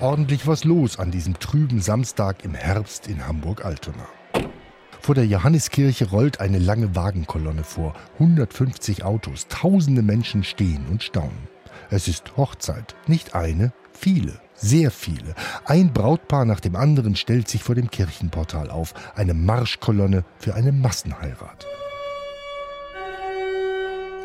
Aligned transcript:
ordentlich 0.00 0.46
was 0.46 0.64
los 0.64 0.98
an 0.98 1.10
diesem 1.10 1.38
trüben 1.38 1.80
Samstag 1.80 2.44
im 2.44 2.54
Herbst 2.54 3.06
in 3.06 3.26
Hamburg-Altona. 3.26 4.06
Vor 5.00 5.14
der 5.14 5.26
Johanneskirche 5.26 6.10
rollt 6.10 6.40
eine 6.40 6.58
lange 6.58 6.94
Wagenkolonne 6.94 7.64
vor. 7.64 7.94
150 8.14 9.04
Autos, 9.04 9.46
tausende 9.48 10.02
Menschen 10.02 10.44
stehen 10.44 10.86
und 10.90 11.02
staunen. 11.02 11.48
Es 11.90 12.08
ist 12.08 12.36
Hochzeit, 12.36 12.94
nicht 13.06 13.34
eine, 13.34 13.72
viele, 13.92 14.40
sehr 14.54 14.90
viele. 14.90 15.34
Ein 15.64 15.92
Brautpaar 15.92 16.44
nach 16.44 16.60
dem 16.60 16.76
anderen 16.76 17.16
stellt 17.16 17.48
sich 17.48 17.62
vor 17.62 17.74
dem 17.74 17.90
Kirchenportal 17.90 18.70
auf. 18.70 18.94
Eine 19.14 19.34
Marschkolonne 19.34 20.24
für 20.38 20.54
eine 20.54 20.72
Massenheirat. 20.72 21.66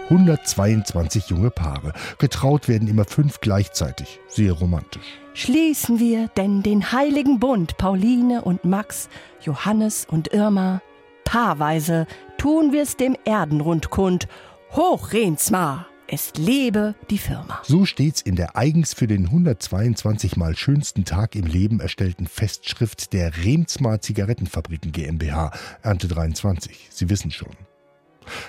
122 0.10 1.30
junge 1.30 1.50
Paare. 1.50 1.94
Getraut 2.20 2.68
werden 2.68 2.88
immer 2.88 3.06
fünf 3.06 3.42
gleichzeitig. 3.42 4.20
Sehr 4.28 4.54
romantisch. 4.54 5.20
Schließen 5.34 6.00
wir 6.00 6.28
denn 6.38 6.62
den 6.62 6.92
heiligen 6.92 7.40
Bund, 7.40 7.78
Pauline 7.78 8.44
und 8.44 8.66
Max, 8.66 9.10
Johannes 9.42 10.06
und 10.10 10.32
Irma. 10.34 10.82
Paarweise 11.24 12.08
tun 12.38 12.72
wir's 12.72 12.98
dem 12.98 13.18
Erdenrund 13.26 13.90
kund. 13.90 14.28
Hoch 14.72 15.12
Rensmar! 15.12 15.88
Es 16.08 16.34
lebe 16.38 16.94
die 17.10 17.18
Firma. 17.18 17.62
So 17.64 17.86
steht's 17.86 18.22
in 18.22 18.36
der 18.36 18.56
eigens 18.56 18.94
für 18.94 19.08
den 19.08 19.26
122 19.26 20.38
mal 20.38 20.56
schönsten 20.56 21.04
Tag 21.04 21.36
im 21.36 21.48
Leben 21.48 21.80
erstellten 21.80 22.28
Festschrift 22.28 23.12
der 23.12 23.44
Remsmar 23.44 24.02
Zigarettenfabriken 24.02 24.92
GmbH, 24.92 25.52
Ernte 25.82 26.08
23. 26.08 26.90
Sie 26.92 27.10
wissen 27.10 27.32
schon. 27.32 27.56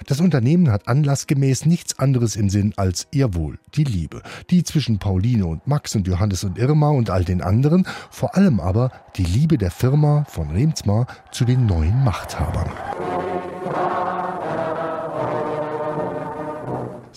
Das 0.07 0.21
Unternehmen 0.21 0.71
hat 0.71 0.89
anlassgemäß 0.89 1.67
nichts 1.67 1.99
anderes 1.99 2.37
im 2.37 2.51
Sinn 2.51 2.73
als 2.77 3.07
ihr 3.11 3.35
Wohl, 3.35 3.59
die 3.75 3.85
Liebe, 3.85 4.23
die 4.51 4.65
zwischen 4.65 4.99
Pauline 4.99 5.47
und 5.47 5.67
Max 5.67 5.95
und 5.95 6.07
Johannes 6.07 6.45
und 6.45 6.59
Irma 6.59 6.91
und 6.91 7.11
all 7.11 7.25
den 7.25 7.43
anderen, 7.43 7.87
vor 8.11 8.37
allem 8.37 8.61
aber 8.61 8.91
die 9.17 9.25
Liebe 9.25 9.59
der 9.59 9.71
Firma 9.71 10.25
von 10.29 10.51
Remsmar 10.51 11.07
zu 11.33 11.45
den 11.45 11.67
neuen 11.67 12.05
Machthabern. 12.05 12.71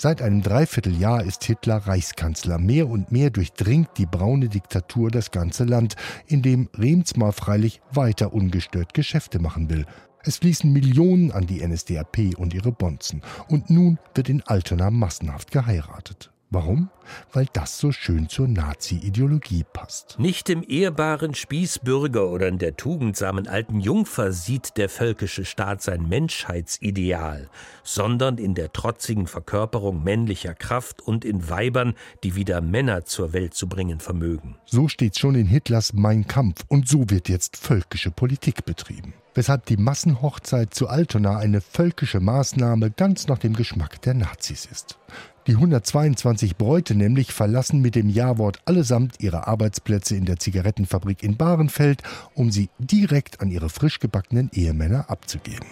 Seit 0.02 0.21
einem 0.21 0.41
Dreivierteljahr 0.41 1.25
ist 1.25 1.43
Hitler 1.43 1.75
Reichskanzler. 1.75 2.57
Mehr 2.57 2.87
und 2.87 3.11
mehr 3.11 3.31
durchdringt 3.31 3.89
die 3.97 4.05
braune 4.05 4.47
Diktatur 4.47 5.11
das 5.11 5.30
ganze 5.30 5.65
Land, 5.65 5.97
in 6.25 6.41
dem 6.41 6.69
Remsmar 6.73 7.33
freilich 7.33 7.81
weiter 7.91 8.33
ungestört 8.33 8.93
Geschäfte 8.93 9.39
machen 9.39 9.69
will. 9.69 9.85
Es 10.23 10.37
fließen 10.37 10.71
Millionen 10.71 11.31
an 11.31 11.47
die 11.47 11.65
NSDAP 11.65 12.37
und 12.37 12.53
ihre 12.53 12.73
Bonzen. 12.73 13.21
Und 13.47 13.69
nun 13.69 13.99
wird 14.13 14.27
in 14.27 14.41
Altona 14.43 14.91
massenhaft 14.91 15.51
geheiratet. 15.51 16.31
Warum? 16.51 16.89
Weil 17.31 17.45
das 17.53 17.77
so 17.77 17.91
schön 17.91 18.27
zur 18.27 18.47
Nazi-Ideologie 18.47 19.63
passt. 19.71 20.17
Nicht 20.17 20.49
im 20.49 20.63
ehrbaren 20.67 21.35
Spießbürger 21.35 22.27
oder 22.27 22.47
in 22.47 22.57
der 22.57 22.75
tugendsamen 22.75 23.47
alten 23.47 23.79
Jungfer 23.79 24.31
sieht 24.31 24.75
der 24.75 24.89
völkische 24.89 25.45
Staat 25.45 25.83
sein 25.83 26.09
Menschheitsideal, 26.09 27.49
sondern 27.83 28.39
in 28.39 28.55
der 28.55 28.73
trotzigen 28.73 29.27
Verkörperung 29.27 30.03
männlicher 30.03 30.55
Kraft 30.55 31.01
und 31.01 31.23
in 31.23 31.49
Weibern, 31.49 31.93
die 32.23 32.35
wieder 32.35 32.61
Männer 32.61 33.05
zur 33.05 33.31
Welt 33.31 33.53
zu 33.53 33.69
bringen 33.69 33.99
vermögen. 33.99 34.55
So 34.65 34.87
steht 34.87 35.19
schon 35.19 35.35
in 35.35 35.45
Hitlers 35.45 35.93
Mein 35.93 36.25
Kampf 36.25 36.65
und 36.67 36.89
so 36.89 37.11
wird 37.11 37.29
jetzt 37.29 37.57
völkische 37.57 38.09
Politik 38.09 38.65
betrieben 38.65 39.13
weshalb 39.39 39.65
die 39.67 39.77
Massenhochzeit 39.77 40.73
zu 40.73 40.89
Altona 40.89 41.37
eine 41.37 41.61
völkische 41.61 42.19
Maßnahme 42.19 42.91
ganz 42.91 43.29
nach 43.29 43.37
dem 43.37 43.53
Geschmack 43.53 44.01
der 44.01 44.13
Nazis 44.13 44.67
ist. 44.69 44.99
Die 45.47 45.53
122 45.53 46.57
Bräute 46.57 46.93
nämlich 46.93 47.31
verlassen 47.31 47.79
mit 47.79 47.95
dem 47.95 48.09
Jawort 48.09 48.59
allesamt 48.65 49.15
ihre 49.19 49.47
Arbeitsplätze 49.47 50.17
in 50.17 50.25
der 50.25 50.39
Zigarettenfabrik 50.39 51.23
in 51.23 51.37
Bahrenfeld, 51.37 52.03
um 52.33 52.51
sie 52.51 52.69
direkt 52.79 53.39
an 53.39 53.49
ihre 53.49 53.69
frisch 53.69 54.01
gebackenen 54.01 54.49
Ehemänner 54.53 55.09
abzugeben. 55.09 55.65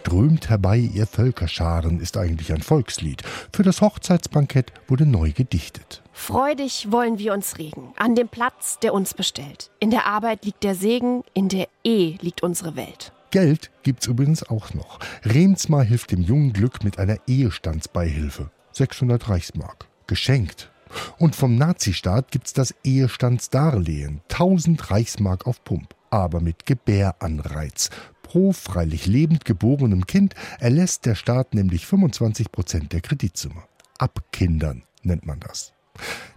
Strömt 0.00 0.48
herbei, 0.48 0.78
ihr 0.78 1.06
Völkerscharen 1.06 2.00
ist 2.00 2.16
eigentlich 2.16 2.54
ein 2.54 2.62
Volkslied. 2.62 3.22
Für 3.52 3.62
das 3.62 3.82
Hochzeitsbankett 3.82 4.72
wurde 4.88 5.04
neu 5.04 5.32
gedichtet. 5.32 6.02
Freudig 6.14 6.90
wollen 6.90 7.18
wir 7.18 7.34
uns 7.34 7.58
regen, 7.58 7.92
an 7.96 8.14
dem 8.14 8.28
Platz, 8.28 8.78
der 8.78 8.94
uns 8.94 9.12
bestellt. 9.12 9.70
In 9.78 9.90
der 9.90 10.06
Arbeit 10.06 10.46
liegt 10.46 10.64
der 10.64 10.74
Segen, 10.74 11.22
in 11.34 11.50
der 11.50 11.68
Ehe 11.84 12.16
liegt 12.22 12.42
unsere 12.42 12.76
Welt. 12.76 13.12
Geld 13.30 13.70
gibt's 13.82 14.06
übrigens 14.06 14.42
auch 14.42 14.72
noch. 14.72 15.00
Remsmar 15.22 15.84
hilft 15.84 16.12
dem 16.12 16.22
jungen 16.22 16.54
Glück 16.54 16.82
mit 16.82 16.98
einer 16.98 17.18
Ehestandsbeihilfe. 17.26 18.50
600 18.72 19.28
Reichsmark. 19.28 19.86
Geschenkt. 20.06 20.70
Und 21.18 21.36
vom 21.36 21.56
Nazistaat 21.56 22.30
gibt's 22.30 22.54
das 22.54 22.74
Ehestandsdarlehen. 22.84 24.22
1000 24.30 24.90
Reichsmark 24.90 25.46
auf 25.46 25.62
Pump. 25.62 25.94
Aber 26.10 26.40
mit 26.40 26.66
Gebäranreiz. 26.66 27.90
Pro 28.22 28.52
freilich 28.52 29.06
lebend 29.06 29.44
geborenem 29.44 30.06
Kind 30.06 30.34
erlässt 30.58 31.06
der 31.06 31.14
Staat 31.14 31.54
nämlich 31.54 31.86
25 31.86 32.52
Prozent 32.52 32.92
der 32.92 33.00
Kreditsumme. 33.00 33.62
Abkindern 33.98 34.82
nennt 35.02 35.26
man 35.26 35.40
das. 35.40 35.72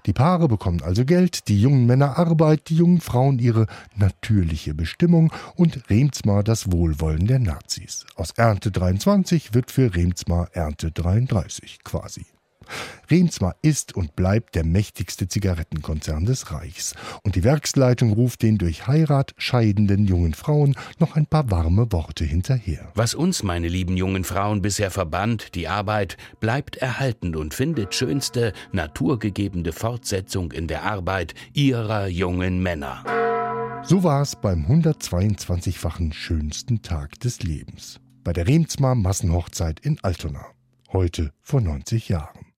Die 0.06 0.14
Paare 0.14 0.48
bekommen 0.48 0.82
also 0.82 1.06
Geld, 1.06 1.48
die 1.48 1.62
jungen 1.62 1.86
Männer 1.86 2.18
Arbeit, 2.18 2.70
die 2.70 2.76
jungen 2.76 3.00
Frauen 3.00 3.40
ihre 3.40 3.68
natürliche 3.96 4.74
Bestimmung 4.74 5.32
und 5.56 5.90
Remsmar 5.90 6.44
das 6.44 6.72
Wohlwollen 6.72 7.28
der 7.28 7.40
Nazis. 7.40 8.06
Aus 8.16 8.32
Ernte 8.32 8.72
23 8.72 9.54
wird 9.54 9.72
für 9.72 9.96
Remsmar 9.96 10.50
Ernte 10.54 10.92
33 10.92 11.84
quasi. 11.84 12.26
Remsmar 13.10 13.56
ist 13.62 13.96
und 13.96 14.16
bleibt 14.16 14.56
der 14.56 14.66
mächtigste 14.66 15.28
Zigarettenkonzern 15.28 16.26
des 16.26 16.52
Reichs. 16.52 16.96
Und 17.24 17.36
die 17.36 17.44
Werksleitung 17.44 18.14
ruft 18.14 18.42
den 18.42 18.58
durch 18.58 18.88
Heirat 18.88 19.34
scheidenden 19.38 20.06
jungen 20.06 20.34
Frauen 20.34 20.76
noch 21.00 21.16
ein 21.16 21.26
paar 21.26 21.50
warme 21.52 21.92
Worte 21.92 22.26
hinterher. 22.26 22.92
Was 22.96 23.14
uns, 23.14 23.44
meine 23.44 23.68
lieben 23.68 23.98
jungen 23.98 24.24
Frauen, 24.24 24.62
bisher 24.62 24.92
verband, 24.92 25.56
die 25.56 25.68
Arbeit, 25.68 26.18
bleibt 26.40 26.78
erhalten 26.78 27.36
und 27.36 27.54
findet 27.54 27.94
schönste, 27.96 28.54
naturgegebene 28.72 29.72
Fortsetzung 29.72 30.52
in 30.52 30.68
der 30.68 30.84
Arbeit 30.84 31.34
ihrer 31.54 32.08
jungen 32.08 32.62
Männer. 32.62 33.04
So 33.86 34.04
war 34.04 34.22
es 34.22 34.38
beim 34.38 34.66
122-fachen 34.66 36.14
schönsten 36.14 36.82
Tag 36.82 37.20
des 37.20 37.44
Lebens. 37.44 38.00
Bei 38.24 38.32
der 38.32 38.48
Remsmar 38.48 38.96
Massenhochzeit 38.96 39.82
in 39.82 40.00
Altona. 40.04 40.46
Heute 40.94 41.34
vor 41.42 41.60
90 41.60 42.08
Jahren. 42.08 42.43